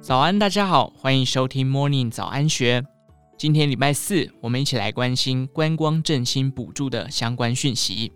[0.00, 2.84] 早安，大家好，欢迎收听 Morning 早安学。
[3.38, 8.12] 今天礼拜四，我们一起来关心观光振兴补助的相关讯息。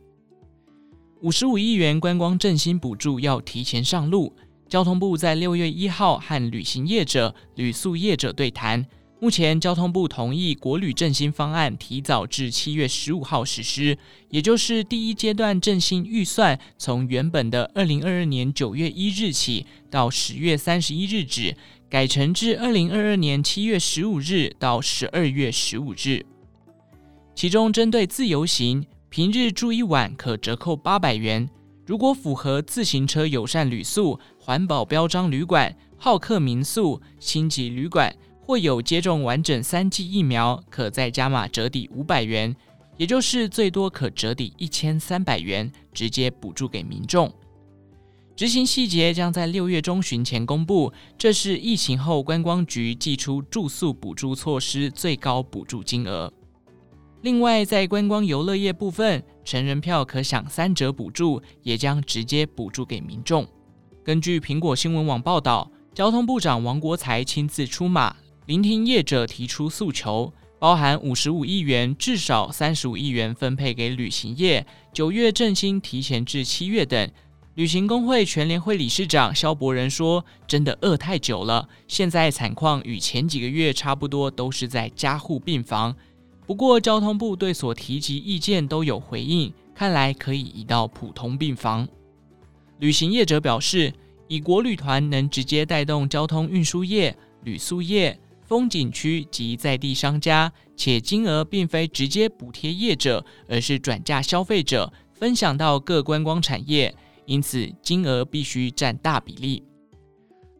[1.22, 4.34] 五十五亿元观光振兴补助要提前上路，
[4.68, 8.84] 交通部在六月一号和旅行业者、旅宿业者对谈。
[9.20, 13.96] 目前，交通部同意国旅振兴方案提早至七月十五号实施，
[14.28, 21.56] 也就是第一阶段振兴预算从原本的二零二二年九月一日起到十月三十一日止，
[21.88, 26.26] 改成至二零二二年七月十五日到十二月十五日。
[27.34, 31.46] 其中，针对自由行，平日住一晚可折扣八百元；
[31.86, 38.14] 如果符合自行车友善旅宿、环保标章旅馆、好客民宿、星级旅馆。
[38.46, 42.54] 或有接种完整三剂疫苗，可再加码折抵五百元，
[42.98, 47.32] 也就是最多可折抵一千三百元，直接补助给民众。
[48.36, 50.92] 执行细节将在六月中旬前公布。
[51.16, 56.32] 这是疫情后观光局祭出住宿补助措施最高补助金额。
[57.22, 63.46] 另外，在观光游乐业部分，成人票可享三折补助，也将直接补助给民众。
[64.02, 68.14] 根据苹果新闻网报道，交通部长王国材亲自出马。
[68.46, 77.10] 聆听业者提出诉求，包含五十五亿元，至少三十五亿元分配给旅行业，九月振兴提前至七月等。
[77.54, 85.96] 旅行工会全联会理事长萧伯仁说：“真的饿太久了，现在惨况与前几个月差不多，都是在加护病房。
[86.46, 91.88] 不过交通部对所提及意见都有回应，看来可以移到普通病房。”
[92.78, 93.90] 旅行业者表示，
[94.28, 98.18] 以国旅团能直接带动交通运输业、旅宿业。
[98.54, 106.94] 风景区及在地商家，且金额并非直接补贴业者，而是转嫁消费者，分享到各观光产业，
[107.26, 109.64] 因此金额必须占大比例。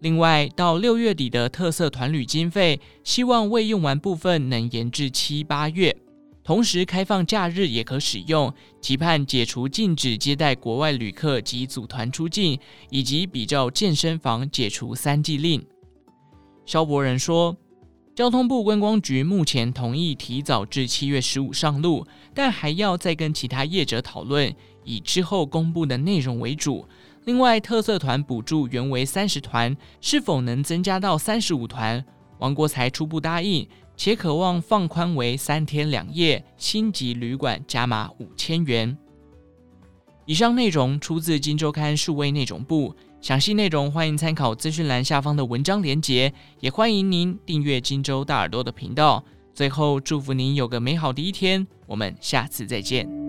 [0.00, 5.96] 另外，到六月底的特色团旅经费，希望未用完部分能延至七八月，
[6.42, 12.58] 同时开放假日也可使用，期盼解除禁止接待国外旅客及组团出境，
[12.90, 15.64] 以及比照健身房解除三季令。
[16.66, 17.56] 萧伯仁说。
[18.14, 24.54] 交通部观光局目前同意提早至七月十五上路，但还要再跟其他业者讨论，
[24.84, 26.86] 以之后公布的内容为主。
[27.24, 32.04] 另外，特色团补助原为三十团，是否能增加到三十五团？
[32.38, 33.66] 王国才初步答应，
[33.96, 38.96] 且渴望放宽为三天两夜，星级旅馆加码五千元。
[40.24, 42.94] 以上内容出自《金周刊》数位内容部。
[43.24, 46.30] 详细内容欢迎参考资讯栏下方的文章连结，
[46.60, 49.24] 也欢迎您订阅荆州大耳朵的频道。
[49.54, 53.23] 最后，祝福您有个美好的一天，我们下次再见。